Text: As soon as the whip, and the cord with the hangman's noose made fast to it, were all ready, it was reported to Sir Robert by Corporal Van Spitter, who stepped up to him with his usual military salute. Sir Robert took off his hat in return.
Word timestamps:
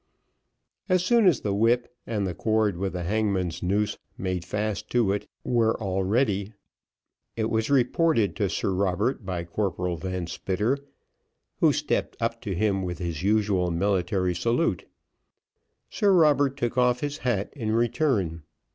As 0.89 1.05
soon 1.05 1.27
as 1.27 1.41
the 1.41 1.53
whip, 1.53 1.95
and 2.07 2.25
the 2.25 2.33
cord 2.33 2.75
with 2.75 2.93
the 2.93 3.03
hangman's 3.03 3.61
noose 3.61 3.99
made 4.17 4.43
fast 4.43 4.89
to 4.89 5.11
it, 5.11 5.27
were 5.43 5.77
all 5.79 6.01
ready, 6.03 6.53
it 7.35 7.51
was 7.51 7.69
reported 7.69 8.35
to 8.37 8.49
Sir 8.49 8.71
Robert 8.73 9.23
by 9.23 9.43
Corporal 9.43 9.97
Van 9.97 10.25
Spitter, 10.25 10.79
who 11.59 11.71
stepped 11.71 12.17
up 12.19 12.41
to 12.41 12.55
him 12.55 12.81
with 12.81 12.97
his 12.97 13.21
usual 13.21 13.69
military 13.69 14.33
salute. 14.33 14.87
Sir 15.87 16.11
Robert 16.13 16.57
took 16.57 16.79
off 16.79 17.01
his 17.01 17.19
hat 17.19 17.53
in 17.55 17.71
return. 17.71 18.41